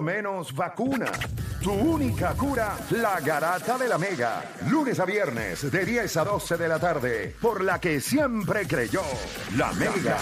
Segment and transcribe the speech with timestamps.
[0.00, 1.12] menos vacuna.
[1.62, 4.42] Tu única cura, la garata de la mega.
[4.70, 9.02] Lunes a viernes de 10 a 12 de la tarde, por la que siempre creyó,
[9.54, 10.16] la mega.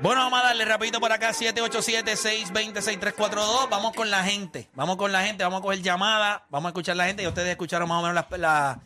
[0.00, 3.68] Bueno, vamos a darle rapidito por acá, 787-620-6342.
[3.68, 4.70] Vamos con la gente.
[4.74, 7.24] Vamos con la gente, vamos a coger llamada, vamos a escuchar la gente.
[7.24, 8.78] Y ustedes escucharon más o menos las, las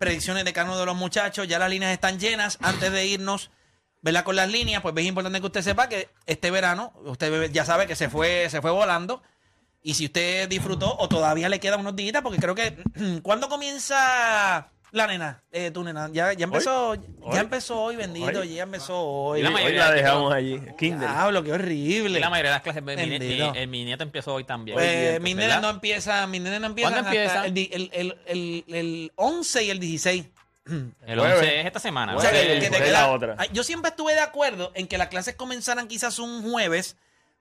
[0.00, 1.46] predicciones de cada uno de los muchachos.
[1.46, 2.58] Ya las líneas están llenas.
[2.60, 3.52] Antes de irnos,
[4.02, 4.24] ¿verdad?
[4.24, 7.86] Con las líneas, pues es importante que usted sepa que este verano, usted ya sabe
[7.86, 9.22] que se fue, se fue volando.
[9.82, 12.76] Y si usted disfrutó o todavía le quedan unos días, porque creo que
[13.22, 15.42] ¿cuándo comienza la nena?
[15.52, 16.94] Eh, tu nena, ya, ya empezó,
[17.32, 19.40] ya empezó hoy, bendito, ya empezó hoy.
[19.40, 20.60] Y la Hoy mayoría la de dejamos allí.
[20.78, 21.08] Kinder.
[21.08, 22.18] Diablo, qué horrible.
[22.18, 24.74] Y la mayoría de las clases, mi, mi- mi- mi nieto empezó hoy también.
[24.76, 24.86] Pues
[25.20, 25.20] ¿verdad?
[25.36, 27.44] nenes no empiezan, mis nenes no empiezan ¿Cuándo hasta empiezan?
[27.44, 30.26] el, di- el, el, el, el 11 y el 16.
[31.06, 31.38] El Jueves.
[31.38, 32.16] 11 es esta semana.
[32.16, 32.60] O sea, que- ¿verdad?
[32.60, 33.34] que te es queda- la otra.
[33.38, 36.96] Ay, Yo siempre estuve de acuerdo en que las clases comenzaran quizás un jueves,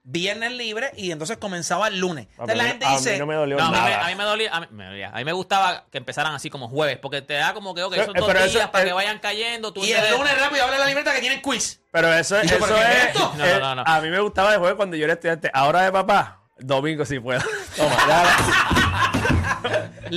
[0.09, 2.27] viernes libre y entonces comenzaba el lunes.
[2.37, 3.89] A Entonces mí, la gente a dice, mí no me dolió No, a mí, me,
[3.89, 4.05] nada.
[4.05, 5.09] a mí me dolía, a mí, me dolía.
[5.13, 7.91] A mí me gustaba que empezaran así como jueves, porque te da como que, ok,
[7.91, 9.73] Pero- esos dos pero días eso- para que vayan cayendo.
[9.73, 11.81] Tú y el lunes rápido habla la libreta que tiene quiz.
[11.91, 13.05] Pero eso, ¿Y yo, eso pero es es.
[13.07, 13.33] esto?
[13.35, 13.83] No, eh, no, no.
[13.85, 15.51] A mí me gustaba de jueves cuando yo era estudiante.
[15.53, 17.41] Ahora de papá, domingo si puedo.
[17.75, 18.23] Toma, ya.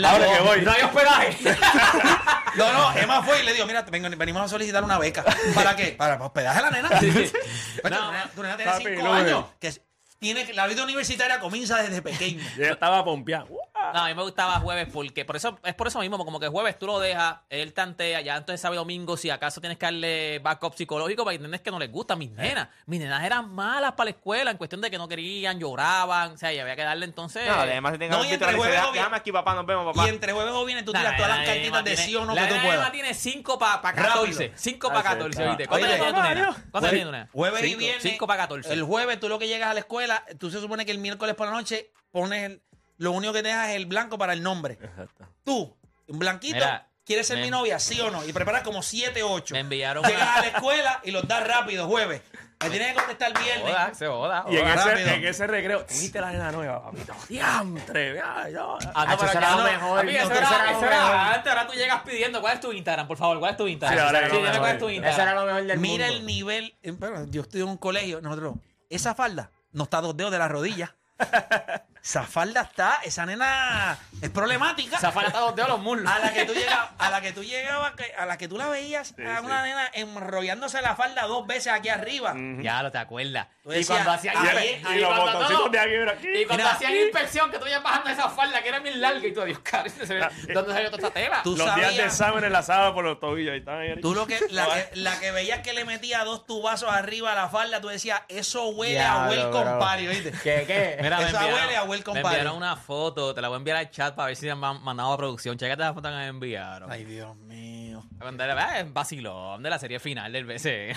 [0.08, 0.60] Ahora que voy.
[0.62, 1.36] No hay hospedaje.
[2.56, 5.24] No, no, Emma fue y le dijo, mira, vengo- venimos a solicitar una beca.
[5.54, 5.88] ¿Para qué?
[5.92, 6.88] Para hospedaje a la nena.
[6.88, 9.24] Pues, tu, No, nena tu nena tiene papi, 5 lunes.
[9.24, 9.44] años.
[9.58, 9.72] Que
[10.18, 12.44] tiene, la vida universitaria comienza desde pequeño.
[12.56, 13.48] Yo estaba pompeado.
[13.94, 16.48] No, a mí me gustaba jueves porque por eso es por eso mismo, como que
[16.48, 20.38] jueves tú lo dejas, él tantea, ya entonces sabe domingo si acaso tienes que darle
[20.40, 22.14] backup psicológico para que entiendes que no les gusta.
[22.16, 25.58] Mis nenas, mis nenas eran malas para la escuela en cuestión de que no querían,
[25.58, 27.46] lloraban, o sea, y había que darle entonces.
[27.48, 30.06] No, además si tengo No, y que entre jueves o aquí, papá, nos vemos, papá.
[30.06, 32.34] Y entre jueves o viernes tú tiras todas las la cartitas de sí o no
[32.34, 32.76] la que tú puedas.
[32.78, 34.04] Emma tiene 5 para Rápido.
[34.06, 34.52] 14.
[34.54, 35.48] 5 para Ah, sí, 14, está.
[35.48, 35.66] ¿viste?
[35.66, 36.56] ¿Cuánto tiene tu nena?
[36.70, 37.28] ¿Cuánto tiene tu nena?
[37.32, 37.78] Jueves y Cinco.
[37.78, 38.02] viernes.
[38.02, 38.72] Cinco para 14.
[38.72, 41.34] El jueves tú lo que llegas a la escuela, tú se supone que el miércoles
[41.34, 42.62] por la noche pones el-
[43.00, 44.74] lo único que te dejas es el blanco para el nombre.
[44.80, 45.26] Exacto.
[45.44, 47.78] Tú, un blanquito, Mira, ¿quieres ser me- mi novia?
[47.78, 48.24] ¿Sí o no?
[48.24, 49.54] Y preparas como 7, 8.
[49.54, 52.22] Me enviaron Llegas una- a la escuela y los das rápido, jueves.
[52.62, 53.72] Me tienes que contestar viernes.
[53.72, 54.44] Joda, se joda.
[54.50, 54.74] Y en joda.
[54.84, 54.98] rápido.
[55.08, 57.14] ese, en ese recreo, ¿tuviste la nena nueva, papito?
[57.26, 58.16] ¡Diantre!
[58.16, 58.62] ya, ya.
[58.94, 60.00] Ah, no, pero será ya lo mejor.
[60.02, 61.14] Papi, eso era, eso era mejor.
[61.16, 62.40] antes, ahora tú llegas pidiendo.
[62.42, 63.38] ¿Cuál es tu Instagram, por favor?
[63.38, 63.98] ¿Cuál es tu Instagram?
[63.98, 64.68] Sí, ahora era lo dime cuál mejor.
[64.74, 65.28] es tu Instagram.
[65.28, 66.18] era lo mejor del Mira mundo.
[66.20, 66.74] el nivel.
[66.82, 68.56] eh, bueno, yo estoy en un colegio, nosotros.
[68.90, 70.94] Esa falda no está a dos dedos de la rodilla.
[72.02, 74.96] esa falda está, esa nena es problemática.
[74.96, 76.10] Esa falta está dos dedos a los muslos.
[76.10, 78.68] A la que tú llegabas, a la que tú llegabas, a la que tú la
[78.68, 82.34] veías a una nena enrollándose la falda dos veces aquí arriba.
[82.60, 83.48] Ya lo te acuerdas.
[83.62, 84.46] Tú Y cuando hacían "Ahí,
[84.82, 85.70] inspe- ahí Y los cuando- no, botoncitos no.
[85.70, 86.28] de aquí, mira, aquí.
[86.28, 86.74] Y cuando Mira.
[86.76, 89.58] hacían inspección, que tú ibas bajando esa falda que era bien larga y tú, Dios,
[89.60, 91.40] caro, ve- ¿dónde salió toda esa tela?
[91.44, 93.52] Tú Los días de examen enlazados por los tobillos.
[93.52, 94.00] Ahí están ahí.
[94.00, 97.34] Tú lo que la, que, la que veías que le metía dos tubazos arriba a
[97.34, 100.30] la falda, tú decías, eso huele a Diablo, welcome party, ¿oíste?
[100.42, 100.98] ¿Qué, qué?
[101.02, 102.36] Mira, Esa huele a welcome me party.
[102.38, 104.82] enviaron una foto, te la voy a enviar al chat para ver si me han
[104.82, 105.58] mandado a producción.
[105.58, 106.90] Chécate la foto que me enviaron.
[106.90, 108.02] Ay, Dios mío.
[108.20, 110.96] Ah, Es vacilón de la serie final del BC.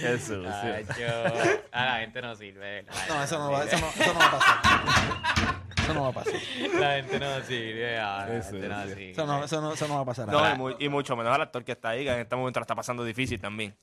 [0.00, 0.44] Qué sucio.
[1.72, 2.82] A la gente no sirve.
[2.84, 3.76] la No, gente eso no va, sirve.
[3.76, 4.56] eso no, eso no va a pasar.
[5.82, 6.34] Eso no va a pasar.
[6.80, 7.98] La gente no sirve.
[7.98, 9.10] ah, La Eso, gente no sirve.
[9.10, 10.28] Eso no, eso no, eso no va a pasar.
[10.28, 12.60] No, y, mu- y mucho menos al actor que está ahí, que en este momento
[12.60, 13.76] la está pasando difícil también.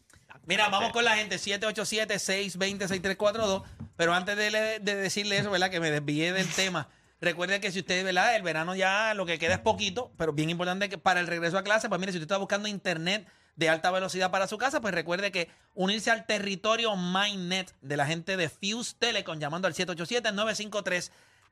[0.46, 3.64] Mira, vamos con la gente, 787-620-6342.
[3.96, 5.70] Pero antes de, le- de decirle eso, ¿verdad?
[5.70, 6.90] Que me desvié del tema.
[7.22, 8.36] Recuerde que si usted, ¿verdad?
[8.36, 11.58] El verano ya lo que queda es poquito, pero bien importante que para el regreso
[11.58, 14.82] a clase, pues mire, si usted está buscando internet de alta velocidad para su casa,
[14.82, 19.74] pues recuerde que unirse al territorio MyNet de la gente de Fuse Telecom llamando al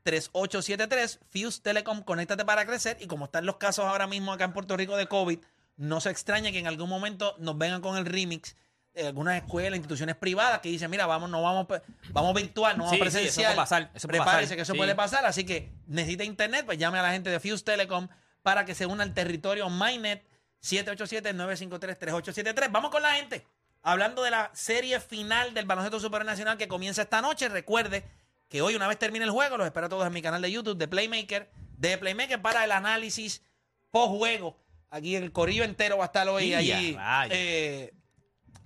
[0.04, 1.18] 787-953-3873.
[1.30, 2.98] Fuse Telecom, conéctate para crecer.
[3.00, 5.38] Y como están los casos ahora mismo acá en Puerto Rico de COVID,
[5.76, 8.56] no se extraña que en algún momento nos vengan con el remix
[8.96, 12.90] algunas escuelas, instituciones privadas que dicen, mira, vamos, no vamos, pe- vamos virtual, no vamos
[12.90, 13.28] Sí, sí, presencial.
[13.28, 14.78] eso puede pasar, eso puede Prepárese pasar, que eso sí.
[14.78, 15.26] puede pasar.
[15.26, 18.08] Así que necesita internet, pues llame a la gente de Fuse Telecom
[18.42, 20.24] para que se una al territorio MyNet
[20.62, 22.70] 787-953-3873.
[22.70, 23.46] Vamos con la gente.
[23.82, 28.04] Hablando de la serie final del baloncesto supernacional que comienza esta noche, recuerde
[28.48, 30.52] que hoy, una vez termine el juego, los espero a todos en mi canal de
[30.52, 33.42] YouTube de Playmaker, de Playmaker para el análisis
[33.90, 34.56] post-juego.
[34.90, 36.96] Aquí el corillo entero va a estar hoy allí
[37.30, 37.92] eh,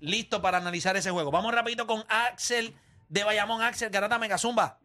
[0.00, 1.30] listo para analizar ese juego.
[1.30, 2.74] Vamos rapidito con Axel
[3.08, 3.62] de Bayamón.
[3.62, 4.78] Axel, Garata Mega Zumba.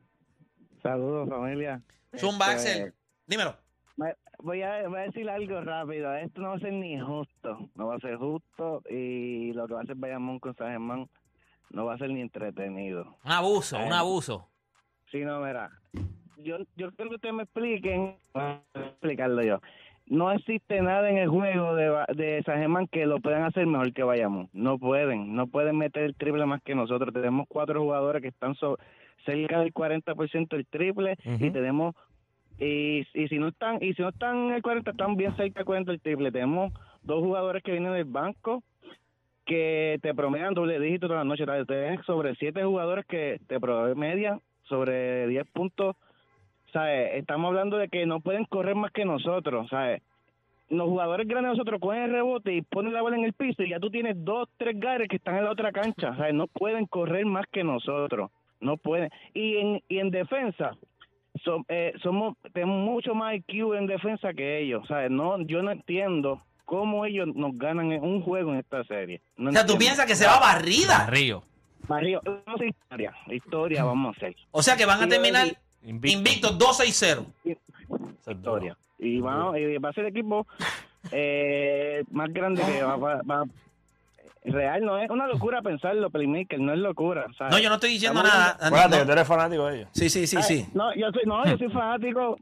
[0.82, 1.82] Saludos, familia.
[2.18, 2.94] Zumba, Este, Axel.
[3.28, 3.56] Dímelo.
[3.98, 6.16] me- Voy a, voy a decir algo rápido.
[6.16, 7.70] Esto no va a ser ni justo.
[7.76, 8.82] No va a ser justo.
[8.90, 11.08] Y lo que va a hacer Bayamón con San Germán
[11.70, 13.18] no va a ser ni entretenido.
[13.24, 13.96] Un abuso, un Eh.
[13.96, 14.50] abuso.
[15.12, 15.70] Sí, no, mira.
[16.38, 18.18] Yo, yo creo que ustedes me expliquen.
[18.34, 19.62] Voy a explicarlo yo.
[20.12, 23.94] No existe nada en el juego de, de San Germán que lo puedan hacer mejor
[23.94, 24.50] que Bayamón.
[24.52, 27.14] No pueden, no pueden meter el triple más que nosotros.
[27.14, 28.78] Tenemos cuatro jugadores que están so-
[29.26, 31.96] cerca del 40% del triple y tenemos
[32.60, 35.60] y, y si no están y si no están en el 40 están bien cerca
[35.62, 36.32] del 40 del triple.
[36.32, 36.74] Tenemos
[37.04, 38.64] dos jugadores que vienen del banco
[39.46, 41.46] que te promedian doble dígito toda la noche.
[41.68, 45.96] Tienes sobre siete jugadores que te promedian sobre 10 puntos
[46.74, 47.12] ¿sabes?
[47.16, 50.02] Estamos hablando de que no pueden correr más que nosotros, ¿sabes?
[50.70, 53.62] Los jugadores grandes de nosotros cogen el rebote y ponen la bola en el piso
[53.64, 56.34] y ya tú tienes dos, tres gares que están en la otra cancha, ¿sabes?
[56.34, 58.32] No pueden correr más que nosotros,
[58.62, 59.10] no pueden.
[59.34, 60.72] Y en, y en defensa,
[61.44, 65.12] so- eh, somos, tenemos mucho más IQ en defensa que ellos, ¿sabes?
[65.12, 69.20] No, yo no entiendo cómo ellos nos ganan en un juego en esta serie.
[69.36, 71.06] No O sea, tú piensas que se va barrida.
[71.08, 71.44] Río.
[71.88, 74.36] Barrio, no sé historia, historia vamos a hacer.
[74.52, 75.48] O sea, que van a terminar
[75.84, 76.18] Invicto.
[76.18, 77.26] invictos 2-6-0.
[78.28, 78.78] historia.
[79.00, 80.46] Y va, y va a ser el equipo
[81.12, 83.46] eh, más grande que va, va- va-
[84.44, 87.26] Real no es una locura pensarlo, Playmaker, no es locura.
[87.38, 87.54] ¿sabes?
[87.54, 88.58] No, yo no estoy diciendo Estamos nada.
[88.60, 89.06] Acuérdate que No.
[89.06, 89.90] tú eres fanático de ellos.
[89.94, 90.68] Sí, sí, sí, Ay, sí.
[90.74, 92.38] No, yo soy, no, yo soy fanático.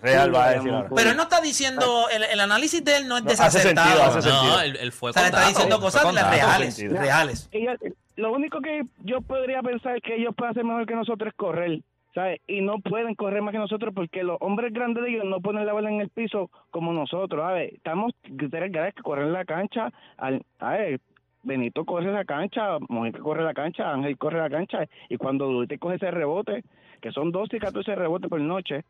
[0.00, 0.88] Real Sí, va a decir ahora.
[0.96, 3.86] Pero él no está diciendo, el, el análisis de él no es No, hace desacertado.
[3.88, 4.44] sentido, hace o sentido.
[4.56, 6.30] No, él, él fue sea, le con está diciendo fue cosas con datos.
[6.30, 7.48] reales, reales.
[7.52, 7.78] Ellos-
[8.16, 11.80] lo único que yo podría pensar que ellos pueden hacer mejor que nosotros es correr.
[12.14, 12.40] ¿Sabes?
[12.46, 15.66] Y no pueden correr más que nosotros porque los hombres grandes de ellos no ponen
[15.66, 17.46] la bola en el piso como nosotros.
[17.52, 19.90] Ver, estamos tres ganas que corren la cancha.
[20.16, 21.00] Al, ver,
[21.42, 24.86] Benito corre la cancha, Mojica corre la cancha, Ángel corre la cancha.
[25.08, 26.62] Y cuando Duarte coge ese rebote,
[27.00, 28.84] que son 12 y 14 rebotes por noche,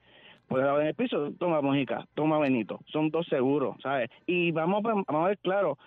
[0.48, 2.80] pues en el piso, toma Mojica, toma Benito.
[2.86, 4.10] Son dos seguros, ¿sabes?
[4.26, 5.78] Y vamos, vamos a ver claro,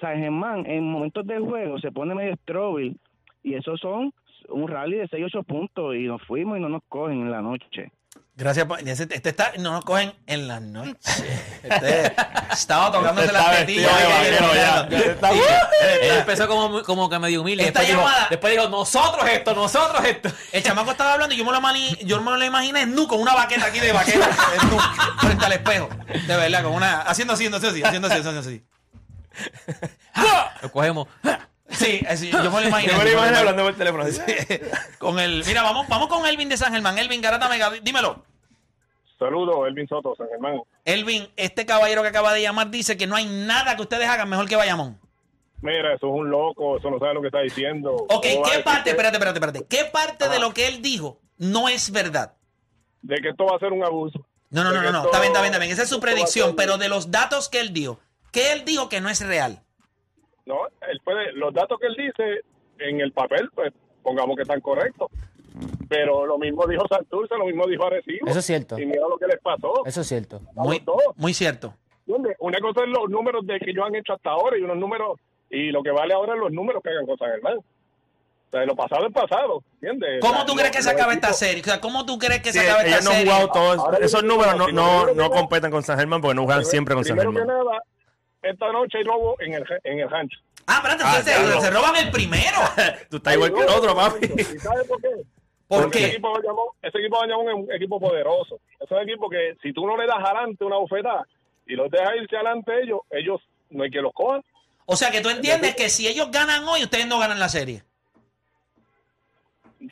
[0.00, 2.96] San Germán en momentos del juego se pone medio strawberry
[3.42, 4.12] y esos son
[4.48, 7.40] un rally de 6 8 puntos y nos fuimos y no nos cogen en la
[7.42, 7.90] noche.
[8.36, 8.66] Gracias.
[8.66, 10.98] por- Este está, no nos cogen en la noche.
[11.62, 12.12] Este
[12.52, 13.92] estaba tocándose Este las tetillas.
[16.02, 17.64] Él empezó como, como que medio humilde.
[17.66, 20.28] Esta Después dijo, llamada- después dijo, nosotros esto, nosotros esto.
[20.52, 23.20] El chamaco estaba hablando y yo me lo, mani- yo me lo imaginé nu con
[23.20, 24.78] una baqueta aquí de en nu,
[25.20, 25.88] frente al espejo.
[26.26, 27.02] De verdad, con una.
[27.02, 28.64] Haciendo así, haciendo así, haciendo así, haciendo así.
[30.62, 31.08] Lo cogemos.
[31.74, 32.00] Sí,
[32.30, 32.92] yo me lo imaginé.
[32.92, 34.04] Yo me lo imagino hablando por teléfono.
[34.98, 35.44] con el.
[35.46, 36.98] Mira, vamos, vamos con Elvin de San Germán.
[36.98, 38.24] Elvin Garata Mega, dímelo.
[39.18, 40.60] Saludos, Elvin Soto, San Germán.
[40.84, 44.28] Elvin, este caballero que acaba de llamar dice que no hay nada que ustedes hagan
[44.28, 44.98] mejor que Bayamón.
[45.62, 47.94] Mira, eso es un loco, eso no sabe lo que está diciendo.
[47.94, 50.68] Ok, ¿Cómo va a ¿qué parte, que- espérate, espérate, espérate, qué parte de lo que
[50.68, 52.34] él dijo no es verdad?
[53.00, 54.26] De que esto va a ser un abuso.
[54.50, 55.72] No, no, no, que no, no, está bien, está bien, está bien.
[55.72, 57.98] Esa es su predicción, pero de los datos que él dio,
[58.30, 59.63] ¿qué él dijo que no es real?
[60.46, 60.56] No,
[60.90, 62.40] él puede, los datos que él dice
[62.78, 65.08] en el papel, pues pongamos que están correctos.
[65.88, 68.26] Pero lo mismo dijo Santurce, lo mismo dijo Arecibo.
[68.26, 68.78] Eso es cierto.
[68.78, 69.84] Y mira lo que les pasó.
[69.86, 70.40] Eso es cierto.
[70.54, 70.82] Muy,
[71.16, 71.74] muy cierto.
[72.06, 72.36] ¿Entiendes?
[72.40, 75.18] Una cosa es los números de que ellos han hecho hasta ahora y unos números,
[75.50, 77.58] y lo que vale ahora es los números que hagan con San Germán.
[77.58, 77.64] O
[78.50, 80.20] sea, lo pasado es pasado, ¿entiendes?
[80.20, 81.60] ¿Cómo tú crees que se los acaba esta serie?
[81.62, 83.32] O sea, ¿cómo tú crees que Sí, se acaba esta ellos no han serie?
[83.32, 83.78] jugado todos.
[83.78, 86.94] Ahora Esos números no, primero no, no competen con San Germán porque no juegan siempre
[86.94, 87.48] con San Primero Germán.
[87.64, 87.82] que nada,
[88.44, 90.38] esta noche hay robo en el, en el rancho.
[90.66, 91.60] Ah, espérate, Ah, entonces claro.
[91.60, 92.58] se, se roban el primero.
[93.10, 94.26] Tú estás igual que el otro, papi.
[94.26, 95.08] ¿Y sabes por qué?
[95.68, 96.04] ¿Por Porque qué?
[96.04, 98.60] Ese equipo, de Bayamón, ese equipo de Bayamón es un equipo poderoso.
[98.80, 101.26] Es un equipo que si tú no le das adelante una bofetada
[101.66, 104.42] y los dejas irse adelante ellos, ellos no hay que los cojan.
[104.86, 107.82] O sea, que tú entiendes que si ellos ganan hoy, ustedes no ganan la serie.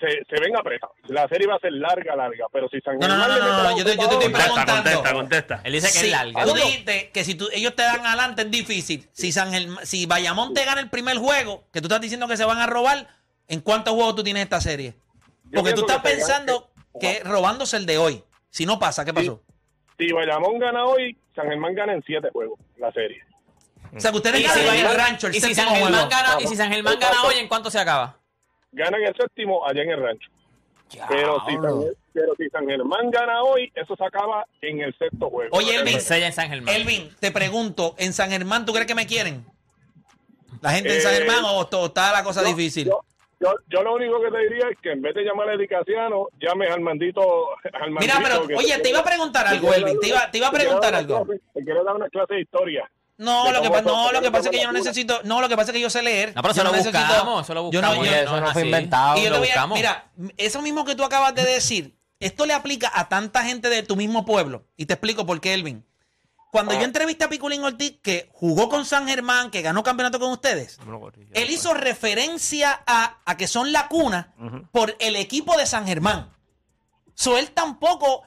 [0.00, 0.94] Se, se ven apretados.
[1.08, 2.46] La serie va a ser larga, larga.
[2.52, 4.08] Pero si San No, no, no, Germán no, no, mete no, la yo te- yo
[4.08, 4.72] te estoy Contesta, preguntando.
[4.82, 5.60] contesta, contesta.
[5.64, 6.44] Él dice que Sí, es larga.
[6.44, 9.08] Tú dijiste que si tú- ellos te dan adelante es difícil.
[9.12, 12.36] Si San Germán- si Bayamón te gana el primer juego, que tú estás diciendo que
[12.36, 13.08] se van a robar,
[13.48, 14.94] ¿en cuántos juegos tú tienes esta serie?
[15.54, 16.70] Porque tú estás que pensando
[17.00, 18.22] que robándose el de hoy.
[18.50, 19.42] Si no pasa, ¿qué pasó?
[19.98, 23.22] Si Bayamón gana hoy, San Germán gana en siete juegos la serie.
[23.94, 26.46] O sea, que ustedes ganan si, el rancho el y si San Germán gana, y
[26.46, 28.16] si San Germán gana hoy, ¿en cuánto se acaba?
[28.72, 30.28] Ganan el séptimo allá en el rancho.
[31.08, 31.80] Pero si, San,
[32.12, 35.56] pero si San Germán gana hoy, eso se acaba en el sexto juego.
[35.56, 36.74] Oye, Elvin, En sella en San Germán.
[36.74, 39.44] Elvin, te pregunto, ¿en San Germán tú crees que me quieren?
[40.60, 42.88] ¿La gente en San Eh, Germán o, o está la cosa yo- difícil?
[42.88, 43.00] Yo,
[43.40, 46.28] yo, yo lo único que te diría es que en vez de llamar a Edicasiano,
[46.38, 47.22] llames al mandito.
[47.72, 49.98] Al Mira, mandito pero, que oye, te iba a preguntar algo, Elvin.
[49.98, 51.24] Te iba, te iba a preguntar algo.
[51.26, 52.90] clase- Te quiero dar una clase de historia.
[53.22, 55.20] No, lo que, pa- no, lo que pasa es que yo no necesito.
[55.24, 56.34] No, lo que pasa es que yo sé leer.
[56.34, 58.06] No, pero Yo eso lo necesito- buscamos, eso lo yo no- buscamos.
[58.06, 58.68] yo- eso no es fue así.
[58.68, 59.18] inventado.
[59.18, 59.78] Y yo lo te voy a, buscamos.
[59.78, 63.82] mira, eso mismo que tú acabas de decir, esto le aplica a tanta gente de
[63.82, 64.66] tu mismo pueblo.
[64.76, 65.86] Y te explico por qué, Elvin.
[66.50, 66.78] Cuando Ah.
[66.78, 70.78] yo entrevisté a Piculín Ortiz, que jugó con San Germán, que ganó campeonato con ustedes,
[71.32, 74.34] él hizo referencia a, a que son la cuna
[74.70, 76.30] por el equipo de San Germán.
[77.14, 78.22] So él tampoco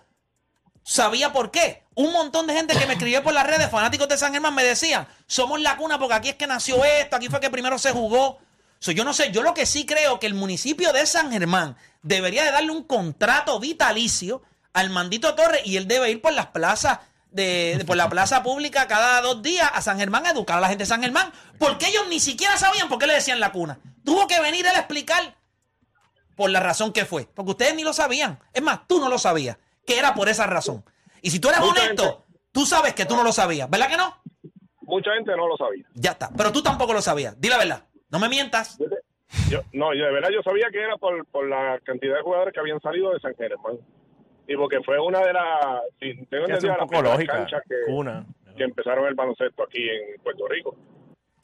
[0.83, 1.84] sabía por qué.
[1.95, 4.63] Un montón de gente que me escribió por las redes, fanáticos de San Germán, me
[4.63, 7.91] decían, somos la cuna porque aquí es que nació esto, aquí fue que primero se
[7.91, 8.39] jugó.
[8.79, 11.77] So, yo no sé, yo lo que sí creo que el municipio de San Germán
[12.01, 14.41] debería de darle un contrato vitalicio
[14.73, 16.99] al Mandito Torres y él debe ir por las plazas
[17.31, 20.61] de, de- por la plaza pública cada dos días a San Germán a educar a
[20.61, 23.51] la gente de San Germán, porque ellos ni siquiera sabían por qué le decían la
[23.53, 23.79] cuna.
[24.03, 25.35] Tuvo que venir él a explicar
[26.35, 28.39] por la razón que fue, porque ustedes ni lo sabían.
[28.53, 30.83] Es más, tú no lo sabías, que era por esa razón.
[31.25, 33.89] Y si tú eres Mucha honesto, gente- tú sabes que tú no lo sabías, ¿verdad
[33.89, 34.15] que no?
[34.81, 35.83] Mucha gente no lo sabía.
[35.95, 37.39] Ya está, pero tú tampoco lo sabías.
[37.41, 38.77] Di la verdad, no me mientas.
[38.77, 38.85] Yo,
[39.49, 42.53] yo- no, yo de verdad yo sabía que era por, por la cantidad de jugadores
[42.53, 43.77] que habían salido de San Germán.
[44.47, 47.33] Y porque fue una de las, si tengo entendido, un las poco primeras lógica.
[47.33, 48.25] canchas que, Cuna.
[48.55, 50.75] que empezaron el baloncesto aquí en Puerto Rico.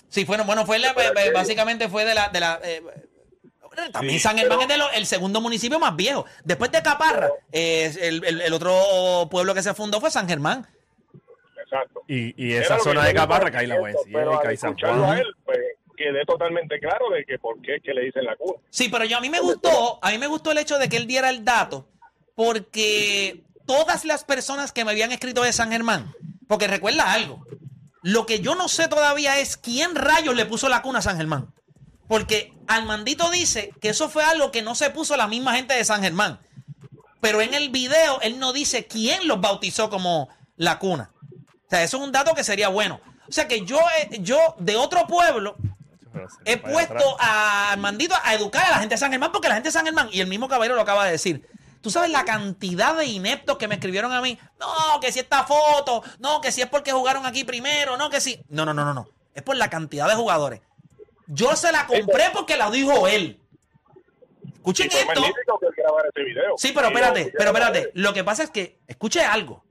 [0.09, 2.83] Sí, bueno, bueno, fue la- eh, que- básicamente fue de la, de la eh,
[3.91, 6.25] también Sí, San Germán pero- es de lo- el segundo municipio más viejo.
[6.43, 10.67] Después de Caparra, eh, el, el- el otro pueblo que se fundó fue San Germán.
[11.63, 12.01] Exacto.
[12.07, 14.93] Y, y esa zona de Caparra, cae la Buencia, Pero y al cae San a
[14.97, 15.17] Juan.
[15.19, 15.57] él, pues
[15.95, 18.59] quedé totalmente claro de que por qué es que le dicen la cuna.
[18.71, 20.97] Sí, pero yo a mí me gustó, a mí me gustó el hecho de que
[20.97, 21.87] él diera el dato,
[22.35, 26.13] porque todas las personas que me habían escrito de San Germán,
[26.47, 27.45] porque recuerda algo,
[28.01, 31.17] lo que yo no sé todavía es quién rayos le puso la cuna a San
[31.17, 31.53] Germán.
[32.11, 35.85] Porque Armandito dice que eso fue algo que no se puso la misma gente de
[35.85, 36.41] San Germán.
[37.21, 40.27] Pero en el video él no dice quién los bautizó como
[40.57, 41.13] la cuna.
[41.31, 42.99] O sea, eso es un dato que sería bueno.
[43.29, 45.55] O sea que yo, eh, yo de otro pueblo,
[46.43, 49.69] he puesto a Armandito a educar a la gente de San Germán porque la gente
[49.69, 51.47] de San Germán, y el mismo caballero lo acaba de decir.
[51.79, 54.37] Tú sabes la cantidad de ineptos que me escribieron a mí.
[54.59, 58.19] No, que si esta foto, no, que si es porque jugaron aquí primero, no, que
[58.19, 58.43] si.
[58.49, 59.07] No, no, no, no, no.
[59.33, 60.59] Es por la cantidad de jugadores.
[61.33, 63.39] Yo se la compré porque la dijo él.
[64.53, 65.21] Escuchen fue esto.
[66.15, 66.55] video.
[66.57, 67.91] Sí, pero espérate, lo- pero espérate.
[67.95, 69.63] Lo que pasa es que, escuche algo.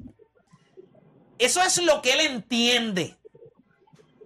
[1.39, 3.17] Eso es lo que él entiende.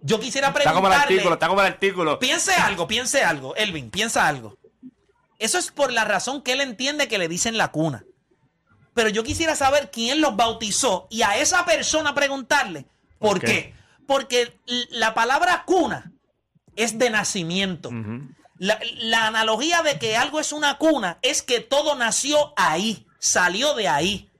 [0.01, 1.15] Yo quisiera Está como el preguntarle.
[1.15, 2.19] artículo, está como el artículo.
[2.19, 4.57] Piense algo, piense algo, Elvin, piensa algo.
[5.39, 8.05] Eso es por la razón que él entiende que le dicen la cuna.
[8.95, 12.87] Pero yo quisiera saber quién los bautizó y a esa persona preguntarle
[13.19, 13.75] por, ¿Por qué?
[14.07, 14.57] Porque
[14.91, 16.13] la palabra cuna
[16.77, 17.91] es de nacimiento.
[18.59, 23.75] la, la analogía de que algo es una cuna es que todo nació ahí, salió
[23.75, 24.31] de ahí.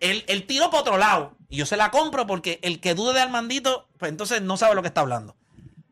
[0.00, 1.36] Él, él tiró por otro lado.
[1.48, 4.74] Y yo se la compro porque el que dude de Armandito, pues entonces no sabe
[4.74, 5.36] lo que está hablando.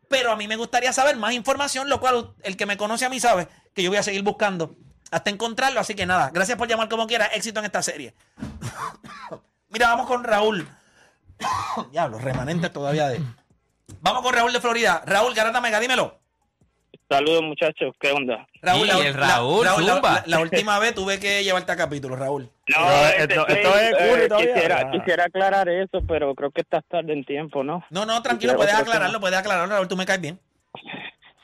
[0.09, 3.09] Pero a mí me gustaría saber más información, lo cual el que me conoce a
[3.09, 4.75] mí sabe que yo voy a seguir buscando
[5.09, 5.79] hasta encontrarlo.
[5.79, 7.27] Así que nada, gracias por llamar como quiera.
[7.27, 8.13] Éxito en esta serie.
[9.69, 10.67] Mira, vamos con Raúl.
[11.91, 13.23] Diablo, remanente todavía de.
[14.01, 15.01] Vamos con Raúl de Florida.
[15.05, 16.19] Raúl Garata Mega, dímelo.
[17.09, 18.47] Saludos muchachos, ¿qué onda?
[18.61, 19.65] Raúl, la, el Raúl,
[20.25, 22.43] la- última vez tuve que llevarte a capítulo, Raúl.
[22.43, 22.77] No,
[23.27, 24.91] Pero este, esto- es eh, quisiera, Ah.
[24.91, 27.83] quisiera aclarar eso, pero creo que estás tarde en tiempo, ¿no?
[27.91, 30.39] No, no, tranquilo, puedes aclararlo, puedes aclararlo, Raúl, tú me caes bien.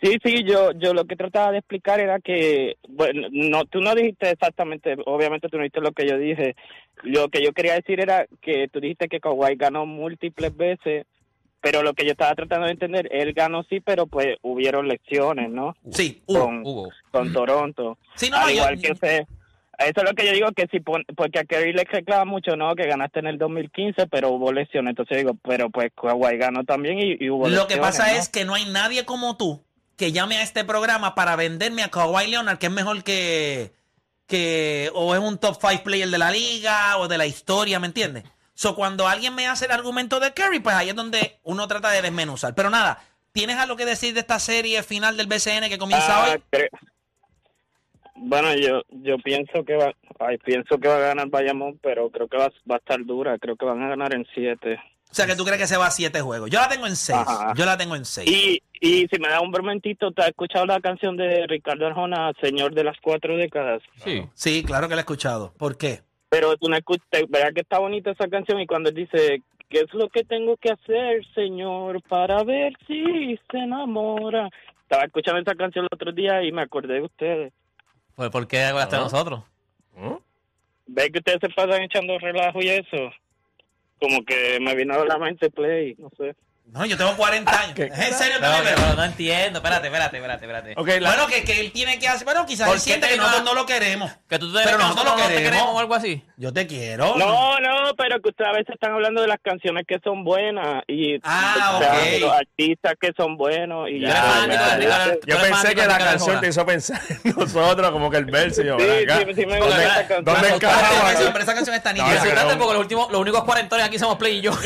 [0.02, 3.94] Sí, sí, yo, yo lo que trataba de explicar era que, bueno, no, tú no
[3.94, 6.56] dijiste exactamente, obviamente tú no dijiste lo que yo dije.
[7.04, 11.06] Lo que yo quería decir era que tú dijiste que Kawhi ganó múltiples veces,
[11.62, 15.50] pero lo que yo estaba tratando de entender, él ganó sí, pero pues hubieron lecciones,
[15.50, 15.76] ¿no?
[15.92, 16.40] Sí, hubo.
[16.46, 16.90] Con, Hugo.
[17.12, 17.98] con Toronto.
[18.16, 19.24] Sí, no, Al no, yo- igual que usted.
[19.78, 22.58] Eso es lo que yo digo, que si pon- porque a Kerry le reclama mucho,
[22.58, 22.76] ¿no?
[22.76, 24.92] Que ganaste en el 2015, pero hubo lesiones.
[24.92, 28.20] Entonces digo, pero pues Kawhi ganó también y, y hubo Lo que lesiones, pasa ¿no?
[28.20, 29.64] es que no hay nadie como tú
[29.96, 33.72] que llame a este programa para venderme a Kawhi Leonard, que es mejor que,
[34.28, 37.88] que o es un top 5 player de la liga o de la historia, ¿me
[37.88, 38.24] entiendes?
[38.60, 41.92] So, cuando alguien me hace el argumento de Curry, pues ahí es donde uno trata
[41.92, 42.54] de desmenuzar.
[42.56, 43.02] Pero nada,
[43.32, 46.44] ¿tienes algo que decir de esta serie final del BCN que comienza Ah, hoy?
[48.16, 52.28] Bueno, yo yo pienso que va ay, pienso que va a ganar Bayamón, pero creo
[52.28, 53.38] que va, va a estar dura.
[53.38, 54.78] Creo que van a ganar en siete.
[55.10, 56.50] O sea, que tú crees que se va a siete juegos.
[56.50, 57.18] Yo la tengo en seis.
[57.18, 57.54] Ajá.
[57.56, 58.30] Yo la tengo en seis.
[58.30, 62.34] Y, y si me da un momentito, ¿te has escuchado la canción de Ricardo Arjona,
[62.42, 63.82] Señor de las Cuatro Décadas?
[64.04, 64.22] Sí.
[64.34, 65.54] Sí, claro que la he escuchado.
[65.58, 66.02] ¿Por qué?
[66.30, 68.60] Pero tú no escuchas, ¿verdad que está bonita esa canción?
[68.62, 73.40] Y cuando él dice, ¿qué es lo que tengo que hacer, Señor, para ver si
[73.52, 74.50] se enamora?
[74.84, 77.54] Estaba escuchando esa canción el otro día y me acordé de ustedes.
[78.16, 79.06] Pues, ¿Por qué hablaste de Ah.
[79.06, 79.44] nosotros?
[80.92, 83.12] ¿Ves que ustedes se pasan echando relajo y eso?
[84.00, 86.36] Como que me vino a la mente Play, no sé.
[86.72, 87.74] No, yo tengo 40 años.
[87.76, 87.86] ¿Qué?
[87.86, 88.36] ¿Es en serio?
[88.40, 89.58] No, también, pero pero- no entiendo.
[89.60, 90.74] Espérate, espérate, espérate, espérate.
[90.78, 92.26] Ok, la- Bueno, que, que él tiene que hacer.
[92.26, 94.12] Bueno, quizás ¿Por él siente te que nosotros no lo queremos.
[94.30, 95.52] Que tú te Pero nosotros nosotros lo no te queremos.
[95.52, 96.24] queremos o algo así.
[96.38, 97.16] Yo te quiero.
[97.18, 100.84] No, no, pero que ustedes a veces están hablando de las canciones que son buenas
[100.88, 102.02] y Ah, o sea, ok.
[102.04, 106.48] de los artistas que son buenos y Ricardo- tú Yo pensé que la canción te
[106.50, 108.62] hizo pensar en nosotros, como que el verso.
[108.62, 109.18] yo, Sí, acá.
[109.18, 110.24] sí, sí me ¿Dónde, gusta esa canción.
[110.26, 111.24] ¿Dónde aquí?
[111.34, 112.44] pero esa canción está No, nítida.
[112.46, 112.58] no.
[112.60, 114.52] porque los únicos cuarentones aquí somos Play y yo.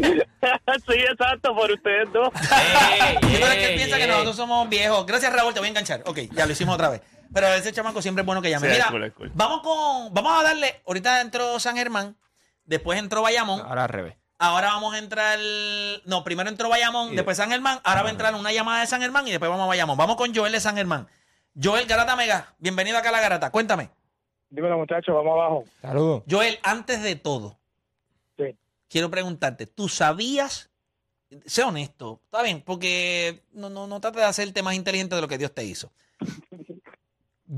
[0.00, 2.28] sí, exacto, por ustedes dos.
[2.92, 5.04] Ey, Sí, pero es que él piensa que nosotros somos viejos.
[5.06, 6.02] Gracias, Raúl, te voy a enganchar.
[6.06, 7.02] Ok, ya lo hicimos otra vez.
[7.32, 8.66] Pero ese chamaco siempre es bueno que llame.
[8.68, 9.30] Sí, es Mira, cool, es cool.
[9.34, 10.12] vamos con.
[10.12, 10.82] Vamos a darle.
[10.86, 12.16] Ahorita entró San Germán.
[12.64, 13.60] Después entró Bayamón.
[13.60, 14.16] Ahora al revés.
[14.38, 15.38] Ahora vamos a entrar.
[16.06, 17.78] No, primero entró Bayamón, después San Germán.
[17.84, 19.96] Ahora va a entrar una llamada de San Germán y después vamos a Bayamón.
[19.98, 21.06] Vamos con Joel de San Germán.
[21.60, 23.50] Joel Garata Mega, bienvenido acá a la Garata.
[23.50, 23.90] Cuéntame.
[24.48, 25.64] Dímelo, muchachos, vamos abajo.
[25.82, 26.22] Saludos.
[26.28, 27.58] Joel, antes de todo,
[28.38, 28.56] Sí.
[28.88, 30.69] quiero preguntarte, ¿tú sabías?
[31.44, 35.28] Sé honesto, está bien, porque no, no, no trata de hacerte más inteligente de lo
[35.28, 35.92] que Dios te hizo.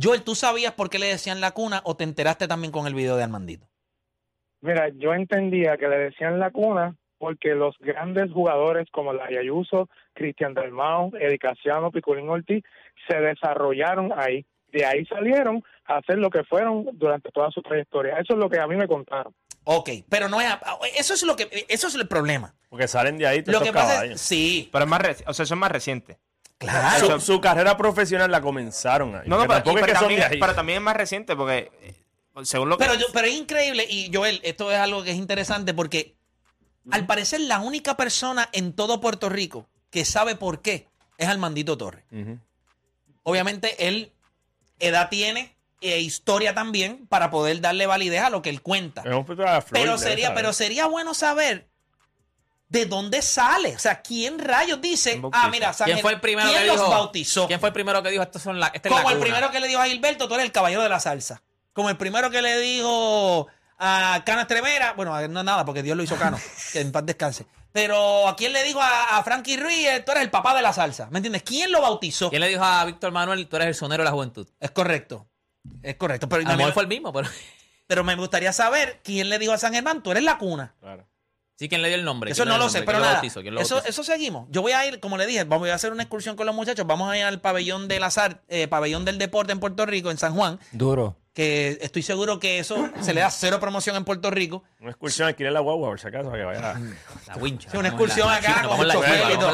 [0.01, 2.95] Joel, ¿tú sabías por qué le decían la cuna o te enteraste también con el
[2.95, 3.67] video de Armandito?
[4.61, 9.89] Mira, yo entendía que le decían la cuna porque los grandes jugadores como la Ayuso,
[10.13, 12.65] Cristian Dalmao, Eddie Casiano, Piculín Ortiz
[13.09, 14.45] se desarrollaron ahí.
[14.73, 18.15] De ahí salieron a hacer lo que fueron durante toda su trayectoria.
[18.15, 19.33] Eso es lo que a mí me contaron.
[19.65, 20.49] Ok, pero no es
[20.97, 22.55] eso es lo que eso es el problema.
[22.69, 24.21] Porque salen de ahí todos Lo que pasa es caballos.
[24.21, 26.19] sí, Pero es más reci- o sea, eso es más reciente.
[26.59, 27.21] claro.
[27.21, 29.23] Su, su carrera profesional la comenzaron ahí.
[29.27, 30.41] No, no, pero, tampoco es pero que son también, de ahí.
[30.41, 31.95] pero también es más reciente porque eh,
[32.45, 35.17] según lo que Pero, yo, pero es increíble, y Joel, esto es algo que es
[35.17, 36.17] interesante porque
[36.91, 40.89] al parecer la única persona en todo Puerto Rico que sabe por qué
[41.19, 42.05] es Armandito Torres.
[43.23, 44.13] Obviamente él
[44.81, 49.03] edad tiene e historia también para poder darle validez a lo que él cuenta.
[49.71, 51.69] Pero sería, pero sería bueno saber
[52.69, 53.77] de dónde sale.
[53.77, 56.77] O sea, quién rayos dice, ah, mira, San ¿Quién fue el primero ¿quién que los
[56.77, 56.91] dijo?
[56.91, 57.47] bautizó?
[57.47, 59.25] ¿Quién fue el primero que dijo esto son la, esta es la Como el cuna"?
[59.27, 61.43] primero que le dijo a Gilberto, tú eres el caballero de la salsa.
[61.75, 63.47] Como el primero que le dijo
[63.79, 66.39] a Cano Estremera, bueno, no es nada, porque Dios lo hizo Cano,
[66.73, 67.47] que en paz descanse.
[67.73, 70.73] Pero a quién le dijo a, a Frankie Ruiz, tú eres el papá de la
[70.75, 71.09] salsa.
[71.11, 71.43] ¿Me entiendes?
[71.43, 72.29] ¿Quién lo bautizó?
[72.29, 74.47] ¿Quién le dijo a Víctor Manuel, tú eres el sonero de la juventud?
[74.61, 75.27] Es correcto.
[75.83, 76.29] Es correcto.
[76.29, 77.29] Pero, A lo mejor fue el mismo, pero
[77.87, 80.75] pero me gustaría saber quién le dijo a San Germán, tú eres la cuna.
[80.81, 81.07] Claro.
[81.57, 82.31] sí, ¿quién le dio el nombre?
[82.31, 83.63] Eso ¿Quién no lo sé, pero ¿Quién lo nada.
[83.63, 84.49] Eso, eso seguimos.
[84.51, 86.87] Yo voy a ir, como le dije, vamos a hacer una excursión con los muchachos.
[86.87, 90.19] Vamos a ir al pabellón del azar, eh, pabellón del deporte en Puerto Rico, en
[90.19, 90.59] San Juan.
[90.73, 91.17] Duro.
[91.35, 94.65] Que estoy seguro que eso se le da cero promoción en Puerto Rico.
[94.81, 96.79] Una excursión aquí en la guagua, por si acaso, para que vaya.
[97.27, 97.71] La wincha.
[97.71, 99.05] Sí, una excursión la- acá con la la todo.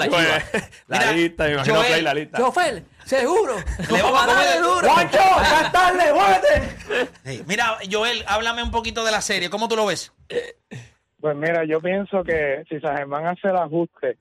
[0.02, 0.42] chiva.
[0.88, 2.38] La Mira, lista, me imagino Joel, play la lista.
[2.38, 3.56] Chofer, seguro.
[3.92, 4.88] Le vamos a comer duro.
[4.92, 5.18] ¡Juancho!
[5.18, 7.08] ¡Ya tarde, muévete!
[7.24, 7.44] Sí.
[7.46, 9.48] Mira, Joel, háblame un poquito de la serie.
[9.48, 10.12] ¿Cómo tú lo ves?
[11.20, 14.18] Pues mira, yo pienso que si San Germán hace el ajuste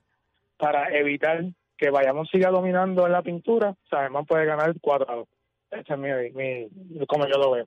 [0.56, 1.42] para evitar
[1.76, 5.28] que Bayamón siga dominando en la pintura, San Germán puede ganar 4 a 2.
[5.70, 7.66] Ese es mi, mi- como yo lo veo.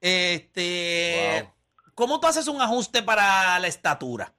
[0.00, 1.52] Este, Wow.
[1.94, 4.32] ¿Cómo tú haces un ajuste para la estatura?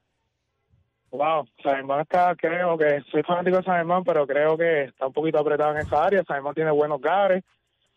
[1.11, 5.07] Wow, San Germán está, creo que, soy fanático de San Germán, pero creo que está
[5.07, 6.23] un poquito apretado en esa área.
[6.23, 7.43] San Germán tiene buenos gares,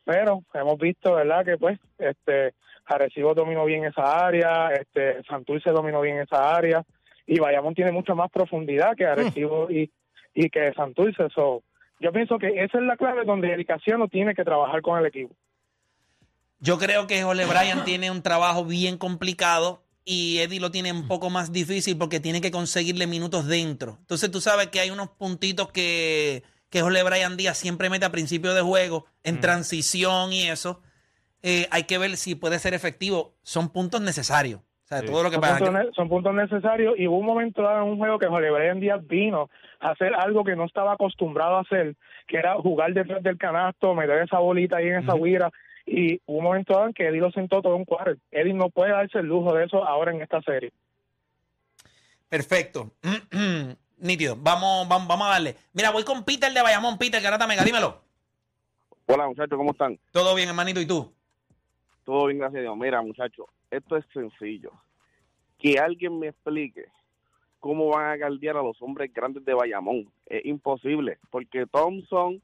[0.05, 1.45] pero hemos visto, ¿verdad?
[1.45, 2.55] Que pues, este,
[2.87, 6.83] Arecibo dominó bien esa área, este, Santurce dominó bien esa área,
[7.27, 9.93] y Bayamón tiene mucha más profundidad que Arecibo y,
[10.35, 11.29] y que Santurce.
[11.35, 11.63] So,
[12.03, 15.07] yo pienso que esa es la clave donde el Casiano tiene que trabajar con el
[15.07, 15.35] equipo.
[16.59, 21.09] Yo creo que Jorge Bryan tiene un trabajo bien complicado y Eddie lo tiene un
[21.09, 23.97] poco más difícil porque tiene que conseguirle minutos dentro.
[24.01, 28.13] Entonces tú sabes que hay unos puntitos que, que Jorge Bryan Díaz siempre mete a
[28.13, 30.81] principio de juego, en transición y eso.
[31.43, 33.35] Eh, hay que ver si puede ser efectivo.
[33.43, 34.61] Son puntos necesarios.
[35.01, 35.59] Sea, todo lo que son, pasa.
[35.59, 38.81] puntos, son puntos necesarios y hubo un momento dado en un juego que Jorge Brian
[38.81, 39.49] Díaz vino
[39.81, 41.95] a hacer algo que no estaba acostumbrado a hacer,
[42.27, 45.51] que era jugar detrás del canasto, meter esa bolita ahí en esa huira
[45.87, 48.17] y hubo un momento dado en que Eddie lo sentó todo un cuadro.
[48.31, 50.73] Eddie no puede darse el lujo de eso ahora en esta serie.
[52.29, 52.93] Perfecto.
[53.99, 54.37] Nítido.
[54.39, 55.57] Vamos, vamos, vamos a darle.
[55.73, 56.99] Mira, voy con Peter de Bayamón.
[56.99, 58.03] Peter, Garata Mega, dímelo.
[59.07, 59.99] Hola muchachos, ¿cómo están?
[60.13, 61.13] Todo bien, hermanito, ¿y tú?
[62.05, 62.77] Todo bien, gracias a Dios.
[62.77, 64.73] Mira muchachos, esto es sencillo.
[65.63, 66.87] Que alguien me explique
[67.61, 70.11] cómo van a guardiar a los hombres grandes de Bayamón.
[70.27, 72.43] Es imposible, porque Thompson,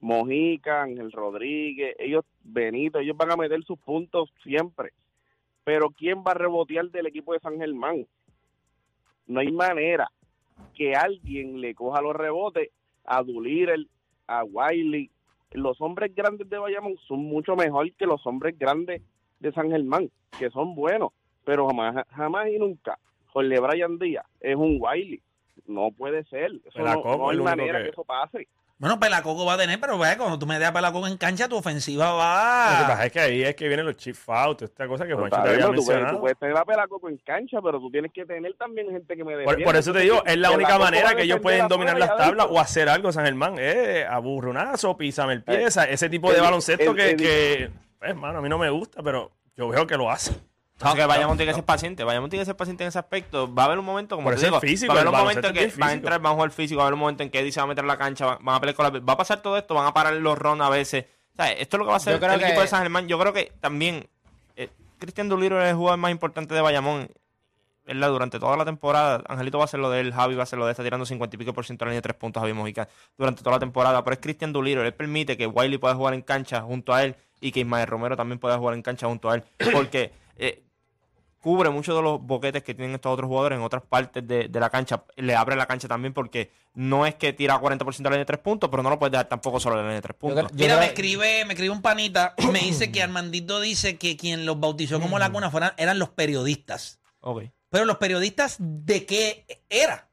[0.00, 4.90] Mojica, Ángel Rodríguez, ellos, Benito, ellos van a meter sus puntos siempre.
[5.62, 8.04] Pero ¿quién va a rebotear del equipo de San Germán?
[9.28, 10.10] No hay manera
[10.74, 12.70] que alguien le coja los rebotes
[13.04, 13.86] a Doolittle,
[14.26, 15.12] a Wiley.
[15.52, 19.02] Los hombres grandes de Bayamón son mucho mejor que los hombres grandes
[19.38, 21.12] de San Germán, que son buenos,
[21.48, 22.98] pero jamás, jamás y nunca.
[23.32, 25.22] Jorge Brian Díaz es un Wiley.
[25.66, 26.50] No puede ser.
[26.66, 27.90] Eso no, no hay es lo único manera que- que...
[27.90, 28.46] eso pase.
[28.76, 31.48] Bueno, Pelacoco va a tener, pero ve, cuando tú me das a Pelacoco en cancha,
[31.48, 32.88] tu ofensiva Lo que va.
[32.88, 35.48] pasa es que ahí es que vienen los chip out, esta cosa que Juancho te
[35.48, 36.20] había tú, puedes, tú mencionado.
[36.20, 39.32] puedes tener a Pelacoco en cancha, pero tú tienes que tener también gente que me
[39.32, 39.64] Por, defienda.
[39.64, 42.46] por eso te digo, es la única va manera que ellos pueden dominar las tablas
[42.50, 43.56] o hacer algo, San Germán.
[43.58, 47.16] Eh, aburronazo, písame el pie, Eh, esa- ese tipo de el- baloncesto el- que, el-
[47.16, 50.34] que, pues, mano, a mí no me gusta, pero yo veo que lo hace.
[50.80, 52.04] Así que Bayamón tiene que ser paciente.
[52.04, 53.52] Bayamón tiene que ser paciente en ese aspecto.
[53.52, 55.20] Va a haber un momento, como Por te eso digo, físico, va a haber un
[55.20, 57.22] momento en que van a entrar, van a jugar físico, va a haber un momento
[57.22, 58.92] en que Eddie se va a meter en la cancha, van, van a pelear con
[58.92, 59.00] la...
[59.00, 61.06] Va a pasar todo esto, van a parar los runs a veces.
[61.32, 63.08] O sea, esto es lo que va a hacer el equipo de San Germán.
[63.08, 64.08] Yo creo que también
[64.56, 67.08] eh, Cristian Duliro es el jugador más importante de Bayamón.
[67.84, 68.10] ¿verdad?
[68.10, 70.58] Durante toda la temporada, Angelito va a hacer lo de él, Javi va a hacer
[70.58, 72.16] lo de él, está tirando 50 y pico por ciento a la línea de tres
[72.16, 72.86] puntos, Javi Mojica,
[73.16, 74.04] durante toda la temporada.
[74.04, 77.16] Pero es Cristian Duliro, él permite que Wiley pueda jugar en cancha junto a él
[77.40, 79.44] y que Ismael Romero también pueda jugar en cancha junto a él.
[79.72, 80.67] Porque eh,
[81.48, 84.60] cubre muchos de los boquetes que tienen estos otros jugadores en otras partes de, de
[84.60, 85.04] la cancha.
[85.16, 88.24] Le abre la cancha también porque no es que tira 40% a la línea de
[88.26, 90.44] tres puntos, pero no lo puedes dejar tampoco solo a la línea de tres puntos.
[90.48, 94.44] creo- Mira, me escribe, me escribe un panita, me dice que Armandito dice que quien
[94.44, 97.00] los bautizó como la cuna fueran, eran los periodistas.
[97.20, 97.44] Ok.
[97.70, 100.08] Pero los periodistas, ¿de qué era?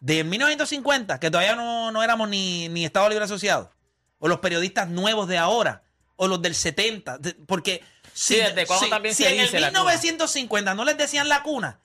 [0.00, 3.70] ¿De 1950, que todavía no, no éramos ni, ni Estado Libre Asociado?
[4.18, 5.83] ¿O los periodistas nuevos de ahora?
[6.16, 7.18] ¿O los del 70?
[7.18, 9.80] De- porque Sí, ¿desde cuándo también si se en dice el la cuna?
[9.80, 11.80] 1950 no les decían la cuna,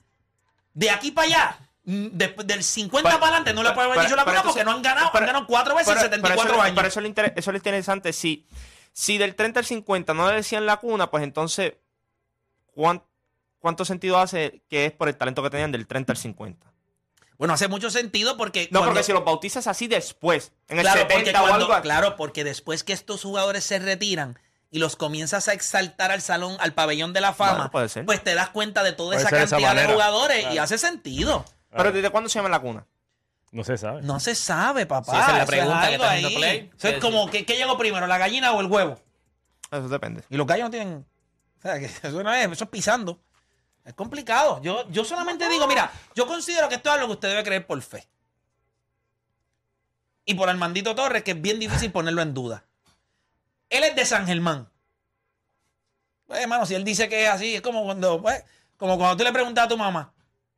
[0.74, 4.04] de aquí para allá, mm, después del 50 Pero- para adelante no le pueden haber
[4.04, 6.42] dicho la cuna porque no han ganado, pero- han ganado cuatro veces en Pero- 74
[6.44, 6.76] pero eso, años.
[6.76, 8.12] Pero eso, es lo inter- eso es lo interesante.
[8.12, 8.46] Si,
[8.92, 11.72] si del 30 al 50 no le decían la cuna, pues entonces,
[12.72, 13.02] ¿cuán-
[13.58, 16.69] ¿cuánto sentido hace que es por el talento que tenían del 30 al 50?
[17.40, 18.68] Bueno, hace mucho sentido porque.
[18.70, 21.66] No, cuando- porque si los bautizas así después, en el claro, porque 70 o cuando-
[21.72, 21.82] algo.
[21.82, 24.38] claro, porque después que estos jugadores se retiran
[24.70, 28.04] y los comienzas a exaltar al salón, al pabellón de la fama, Bueno, puede ser.
[28.04, 31.44] pues te das cuenta de toda Puede esa cantidad de jugadores y hace sentido.
[31.70, 32.86] Pero ¿desde cuándo se llama la cuna?
[33.52, 34.02] No se sabe.
[34.02, 35.10] No se sabe, papá.
[35.12, 36.38] Sí, esa es la pregunta que está haciendo.
[36.38, 36.70] Play.
[36.76, 39.00] Eso es Sí, como, ¿qué, qué llegó primero, la gallina o el huevo?
[39.72, 40.22] Eso depende.
[40.28, 41.06] Y los gallos no tienen...
[41.58, 43.18] O sea, que eso no es, eso es pisando.
[43.84, 44.60] Es complicado.
[44.62, 47.66] Yo, yo solamente digo, mira, yo considero que esto es algo que usted debe creer
[47.66, 48.06] por fe.
[50.24, 52.64] Y por Armandito Torres, que es bien difícil ponerlo en duda.
[53.68, 54.68] Él es de San Germán.
[56.26, 58.44] Pues, hermano, si él dice que es así, es como cuando, pues,
[58.76, 60.12] como cuando tú le preguntas a tu mamá,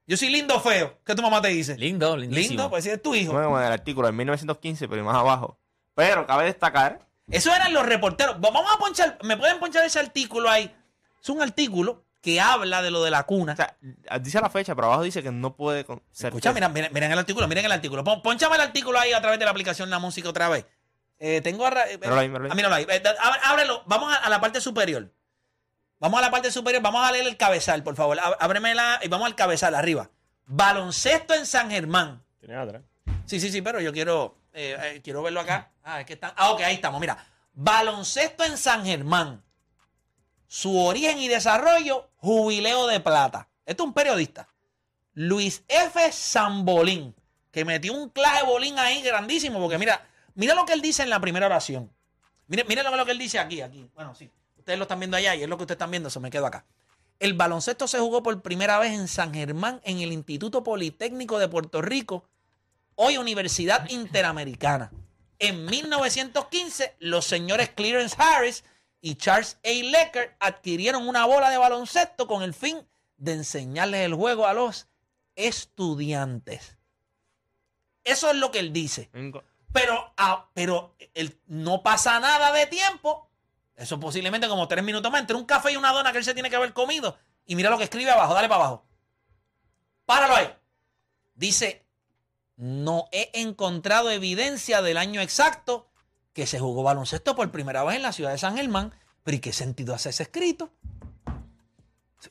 [0.07, 1.79] yo soy lindo o feo, ¿qué tu mamá te dice?
[1.79, 2.49] Lindo, lindísimo.
[2.51, 3.33] Lindo, pues si es tu hijo.
[3.33, 5.59] No, como en el artículo de 1915, pero más abajo.
[5.95, 8.37] Pero cabe destacar Eso eran los reporteros.
[8.37, 10.75] Va- Vamos a ponchar, ¿me pueden ponchar ese artículo ahí?
[11.23, 13.53] Es un artículo que habla de lo de la cuna.
[13.53, 13.77] O sea,
[14.21, 16.29] dice la fecha, pero abajo dice que no puede con- ser.
[16.29, 18.03] Escucha, miren, miren, miren el artículo, miren el artículo.
[18.05, 20.65] Pon, ponchame el artículo ahí a través de la aplicación La Música otra vez.
[21.19, 21.71] Eh, tengo a...
[21.91, 22.51] eh, Míralo ahí, míralo ahí.
[22.51, 22.87] ah, míralo ahí.
[22.89, 23.03] Eh,
[23.45, 23.83] ábrelo.
[23.87, 25.13] Vamos a, a la parte superior.
[25.99, 26.83] Vamos a la parte superior.
[26.83, 28.17] Vamos a leer el cabezal, por favor.
[28.41, 30.11] Ábremela y vamos al cabezal arriba.
[30.47, 32.23] Baloncesto en San Germán.
[32.41, 32.83] Tiene atrás.
[33.27, 35.71] Sí, sí, sí, pero yo quiero, eh, eh, quiero verlo acá.
[35.85, 36.35] Ah, es que está.
[36.37, 37.01] Ah, ok, ahí estamos.
[37.01, 39.43] Mira, baloncesto en San Germán.
[40.55, 43.49] Su origen y desarrollo, jubileo de plata.
[43.65, 44.49] Esto es un periodista.
[45.15, 46.13] Luis F.
[46.13, 47.15] Zambolín,
[47.51, 51.09] que metió un claje bolín ahí grandísimo, porque mira, mira lo que él dice en
[51.09, 51.91] la primera oración.
[52.49, 53.89] Mire, mire lo, que- lo que él dice aquí, aquí.
[53.95, 54.31] Bueno, sí.
[54.59, 56.45] Ustedes lo están viendo allá y es lo que ustedes están viendo, eso me quedo
[56.45, 56.67] acá.
[57.19, 61.49] El baloncesto se jugó por primera vez en San Germán, en el Instituto Politécnico de
[61.49, 62.27] Puerto Rico,
[62.97, 64.93] hoy Universidad Interamericana.
[65.39, 68.65] En 1915, los señores Clarence Harris
[69.03, 69.69] y Charles A.
[69.69, 72.79] Lecker adquirieron una bola de baloncesto con el fin
[73.19, 74.89] de enseñarles el juego a los
[75.37, 76.79] estudiantes.
[78.05, 79.11] Eso es lo que él dice.
[79.73, 83.29] Pero, ah, pero el- no pasa nada de tiempo.
[83.75, 85.21] Eso posiblemente como tres minutos más.
[85.21, 87.17] Entre un café y una dona que él se tiene que haber comido.
[87.47, 88.35] Y mira lo que escribe abajo.
[88.35, 88.85] Dale para abajo.
[90.05, 90.55] Páralo ahí.
[91.35, 91.85] Dice,
[92.57, 95.89] no he encontrado evidencia del año exacto
[96.33, 98.93] que se jugó baloncesto por primera vez en la ciudad de San Germán.
[99.25, 100.71] Pero ¿y qué sentido hace ese escrito?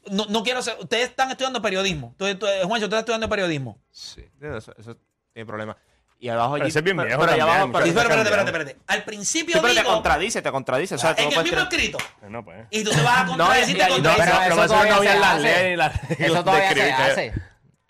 [0.10, 0.78] No, no quiero ser...
[0.80, 2.16] Ustedes están estudiando periodismo.
[2.18, 3.78] Tú, tú, Juancho, tú estás estudiando periodismo.
[3.92, 4.98] Sí, eso, eso
[5.34, 5.76] tiene problema.
[6.18, 8.30] Y abajo Pero allí- es bien pero- viejo pero también, abajo- pero- Sí, espérate, espérate,
[8.50, 8.94] espérate, espérate.
[8.94, 9.94] Al principio Sí, pero te digo...
[9.94, 10.96] contradice, te contradice.
[10.96, 11.98] O sea, en no el mismo escrito.
[12.30, 12.68] No, pues.
[12.70, 14.30] Y tú te vas a contradecir, y te contradices.
[14.30, 15.44] pero Lo eso que pasa es que no todavía habían se las hace.
[15.44, 17.34] leyes y las Eso todavía se hace.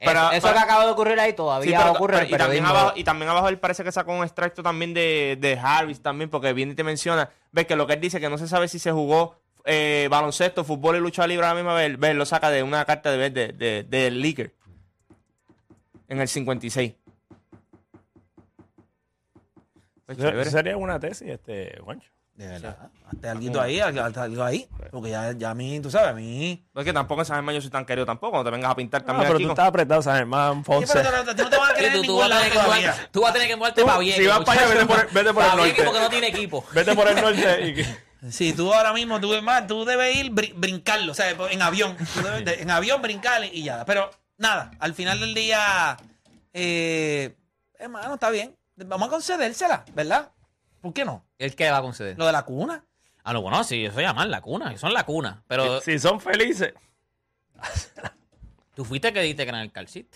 [0.06, 2.38] Pero- eso, pero- que acaba de ocurrir ahí Sí, todavía pero- ocurre pero- en y,
[2.38, 6.02] también abajo, y también abajo él parece que sacó un extracto también de, de Harris
[6.02, 8.48] también, porque viene y te menciona, ves que lo que él dice que no se
[8.48, 12.16] sabe si se jugó eh, baloncesto, fútbol y lucha libre a la misma vez, ves,
[12.16, 14.56] lo saca de una carta de de, de, de Licker
[16.08, 16.94] en el 56.
[20.08, 20.18] Pues
[20.52, 22.10] sería una tesis, este, Juancho.
[22.36, 22.78] De verdad.
[23.12, 24.68] Hazte algo ahí, hazte algo ahí.
[24.90, 26.66] Porque ya, ya a mí, tú sabes, a mí.
[26.74, 28.38] Es que tampoco en San Germán yo soy tan querido tampoco.
[28.38, 29.44] No te vengas a pintar No, también pero aquí.
[29.44, 31.76] tú con- estás apretado, San Germán, Sí, pero tú, tú no te vas a Sí,
[31.76, 32.92] querer tú, en tú ningún vas a lado tener que todavía.
[32.92, 34.16] mudarte- tú vas a tener que mudarte Tú, para bien.
[34.18, 35.84] si vas para allá, vete por- vete por el norte.
[35.84, 36.66] porque no tiene equipo.
[36.74, 40.32] Vete por el norte y que- Si tú ahora mismo, tú, más, tú debes ir
[40.32, 41.98] brin- brincarlo, o sea, en avión.
[41.98, 43.84] Tú debes de- en avión brincar y ya.
[43.86, 45.98] Pero nada, al final del día,
[46.54, 47.36] eh,
[47.78, 48.56] hermano, está bien.
[48.78, 50.30] Vamos a concedérsela, ¿verdad?
[50.82, 51.24] ¿Por qué no?
[51.38, 52.18] ¿El qué va a conceder?
[52.18, 52.84] Lo de la cuna.
[53.24, 54.76] Ah, no, bueno, sí, eso se llama la cuna.
[54.78, 55.44] Son la cuna.
[55.48, 56.74] Pero Si son felices.
[58.76, 60.08] tú fuiste que dijiste que eran el calcit.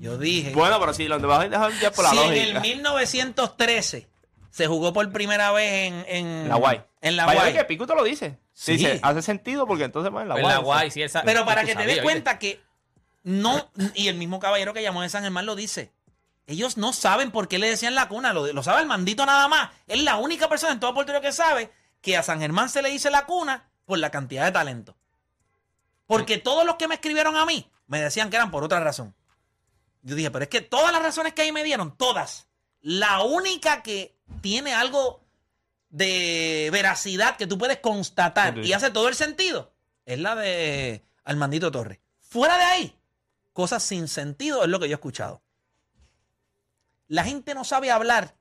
[0.00, 0.52] Yo dije.
[0.54, 2.46] Bueno, pero si lo vas a dejar ya por la si en lógica.
[2.58, 4.08] el 1913
[4.50, 6.80] se jugó por primera vez en, en La guay.
[7.00, 7.52] En la guay.
[7.52, 8.38] que Pico te lo dice.
[8.52, 8.72] Sí.
[8.72, 10.54] Dice, hace sentido porque entonces va en la En guay.
[10.54, 12.60] la guay, sí, esa- Pero para que te des cuenta que
[13.28, 15.92] no, y el mismo caballero que llamó de San Germán lo dice.
[16.46, 19.48] Ellos no saben por qué le decían la cuna, lo, lo sabe el mandito nada
[19.48, 19.70] más.
[19.86, 22.80] Es la única persona en todo Puerto Rico que sabe que a San Germán se
[22.80, 24.96] le dice la cuna por la cantidad de talento.
[26.06, 29.14] Porque todos los que me escribieron a mí me decían que eran por otra razón.
[30.00, 32.48] Yo dije, pero es que todas las razones que ahí me dieron, todas,
[32.80, 35.20] la única que tiene algo
[35.90, 39.74] de veracidad que tú puedes constatar y hace todo el sentido
[40.06, 41.98] es la de Armandito Torres.
[42.20, 42.97] Fuera de ahí,
[43.58, 45.42] cosas sin sentido es lo que yo he escuchado.
[47.08, 48.36] La gente no sabe hablar,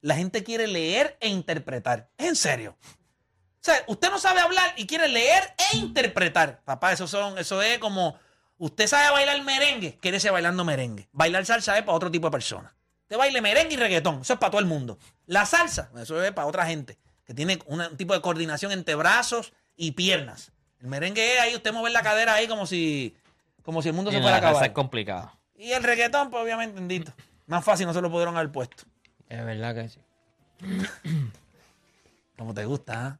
[0.00, 2.08] la gente quiere leer e interpretar.
[2.16, 2.78] Es en serio.
[2.80, 6.62] O sea, usted no sabe hablar y quiere leer e interpretar.
[6.62, 8.16] Papá, eso son, eso es como
[8.56, 11.08] usted sabe bailar merengue, quédese bailando merengue.
[11.10, 12.72] Bailar salsa es para otro tipo de personas.
[13.02, 15.00] Usted baile merengue y reggaetón, eso es para todo el mundo.
[15.26, 19.52] La salsa, eso es para otra gente que tiene un tipo de coordinación entre brazos
[19.74, 20.52] y piernas.
[20.78, 23.16] El merengue es ahí usted mover la cadera ahí como si
[23.64, 24.64] como si el mundo se fuera a acabar.
[24.64, 25.32] es complicado.
[25.56, 27.12] Y el reggaetón, pues obviamente, bendito.
[27.46, 28.84] Más fácil no se lo pudieron haber puesto.
[29.28, 30.00] Es verdad que sí.
[32.38, 33.18] Como te gusta, ¿ah?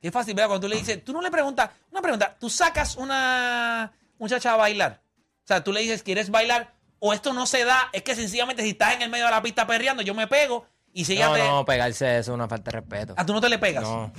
[0.00, 0.48] Qué fácil, ¿verdad?
[0.48, 4.56] Cuando tú le dices, tú no le preguntas, una pregunta, tú sacas una muchacha a
[4.56, 5.00] bailar.
[5.44, 6.74] O sea, tú le dices, ¿quieres bailar?
[6.98, 9.42] O esto no se da, es que sencillamente si estás en el medio de la
[9.42, 11.42] pista perreando, yo me pego y si ella No, te.
[11.48, 13.14] no, pegarse eso es una falta de respeto.
[13.16, 13.82] Ah, tú no te le pegas.
[13.82, 14.12] No.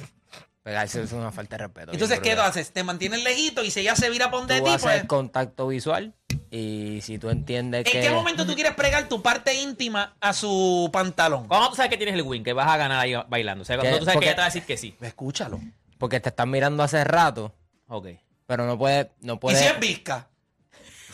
[0.66, 1.92] Pegarse eso es una falta de respeto.
[1.94, 2.72] Entonces, ¿qué tú haces?
[2.74, 5.04] Te mantienes lejito y si ella se vira por Tú ti, pues.
[5.06, 6.16] contacto visual
[6.50, 8.02] y si tú entiendes ¿En que...
[8.02, 11.48] qué momento tú quieres pregar tu parte íntima a su pantalón?
[11.48, 12.44] ¿Cómo tú sabes que tienes el win?
[12.44, 13.62] Que vas a ganar ahí bailando.
[13.62, 14.00] O sea, cuando ¿Qué?
[14.00, 14.98] tú sabes Porque- que ella te va a decir que sí.
[15.02, 15.60] Escúchalo.
[16.00, 17.54] Porque te están mirando hace rato,
[17.88, 18.08] Ok.
[18.48, 19.06] pero no puedes...
[19.22, 20.30] No ¿Y puedes si es visca?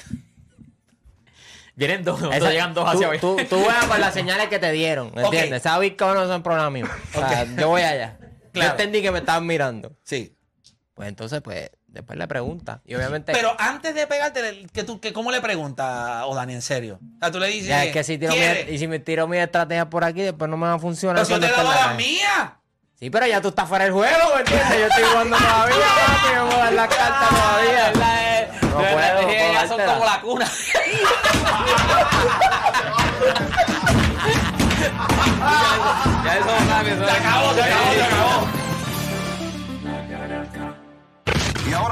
[1.75, 3.45] Vienen dos, Esa- llegan dos hacia tú, hoy.
[3.45, 5.63] tú, tú vas por las señales que te dieron, ¿entiendes?
[5.63, 6.85] ¿Sabes que no son problema mío?
[7.15, 8.17] O sea, yo voy allá.
[8.51, 8.69] Claro.
[8.69, 9.93] Yo entendí que me estaban mirando.
[10.03, 10.35] Sí.
[10.93, 12.81] Pues entonces, pues, después le pregunta.
[12.85, 13.31] Y obviamente...
[13.31, 16.99] Pero antes de pegarte, que tú, que ¿cómo le preguntas, o Dani, en serio?
[17.01, 17.67] O sea, tú le dices.
[17.69, 20.49] ya es que si tiro mi, y si me tiro mi estrategia por aquí, después
[20.49, 21.15] no me va a funcionar.
[21.15, 22.57] Pero si yo te la la mía.
[22.99, 24.79] Sí, pero ya tú estás fuera del juego, ¿me entiendes?
[24.79, 27.91] Yo estoy jugando todavía, papi, me voy a dar la carta todavía.
[28.61, 30.51] No Yo- puedo, yo- no puedo ellas son como la cuna.
[36.23, 38.60] 人数三比三，再搞我，再搞我，再搞我。